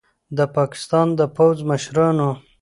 د 0.37 0.39
پاکستان 0.57 1.07
د 1.19 1.21
پوځ 1.35 1.57
مشرانو 1.69 2.29